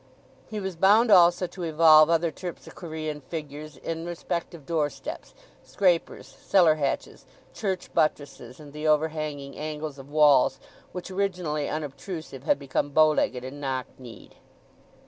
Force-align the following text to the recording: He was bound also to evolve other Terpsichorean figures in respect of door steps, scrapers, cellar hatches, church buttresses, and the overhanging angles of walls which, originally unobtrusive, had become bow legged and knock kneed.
He 0.49 0.59
was 0.59 0.75
bound 0.75 1.11
also 1.11 1.45
to 1.45 1.61
evolve 1.61 2.09
other 2.09 2.31
Terpsichorean 2.31 3.21
figures 3.21 3.77
in 3.77 4.03
respect 4.03 4.55
of 4.55 4.65
door 4.65 4.89
steps, 4.89 5.35
scrapers, 5.61 6.25
cellar 6.27 6.73
hatches, 6.73 7.27
church 7.53 7.93
buttresses, 7.93 8.59
and 8.59 8.73
the 8.73 8.87
overhanging 8.87 9.55
angles 9.55 9.99
of 9.99 10.09
walls 10.09 10.59
which, 10.91 11.11
originally 11.11 11.69
unobtrusive, 11.69 12.45
had 12.45 12.57
become 12.57 12.89
bow 12.89 13.11
legged 13.11 13.43
and 13.43 13.61
knock 13.61 13.85
kneed. 13.99 14.33